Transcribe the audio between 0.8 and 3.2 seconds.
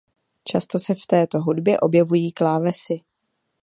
v této hudbě objevují klávesy.